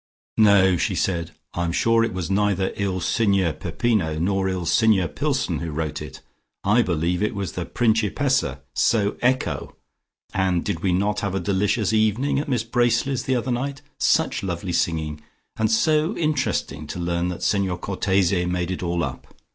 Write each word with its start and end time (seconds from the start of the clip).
"No" 0.39 0.77
she 0.77 0.95
said. 0.95 1.29
"I'm 1.53 1.71
sure 1.71 2.03
it 2.03 2.11
was 2.11 2.31
neither 2.31 2.73
Il 2.75 2.99
Signer 3.01 3.53
Peppino 3.53 4.17
nor 4.17 4.49
Il 4.49 4.65
Signer 4.65 5.07
Pillson 5.07 5.59
who 5.59 5.69
wrote 5.69 6.01
it. 6.01 6.21
I 6.63 6.81
believe 6.81 7.21
it 7.21 7.35
was 7.35 7.51
the 7.51 7.67
Principessa. 7.67 8.61
So, 8.73 9.15
ecco! 9.21 9.75
And 10.33 10.65
did 10.65 10.79
we 10.79 10.91
not 10.91 11.19
have 11.19 11.35
a 11.35 11.39
delicious 11.39 11.93
evening 11.93 12.39
at 12.39 12.49
Miss 12.49 12.63
Bracely's 12.63 13.25
the 13.25 13.35
other 13.35 13.51
night? 13.51 13.83
Such 13.99 14.41
lovely 14.41 14.73
singing, 14.73 15.21
and 15.55 15.71
so 15.71 16.17
interesting 16.17 16.87
to 16.87 16.99
learn 16.99 17.27
that 17.27 17.43
Signor 17.43 17.77
Cortese 17.77 18.47
made 18.47 18.71
it 18.71 18.81
all 18.81 19.03
up. 19.03 19.31